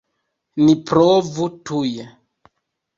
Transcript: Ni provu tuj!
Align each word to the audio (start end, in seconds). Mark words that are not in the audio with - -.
Ni 0.63 0.75
provu 0.89 1.47
tuj! 1.71 1.95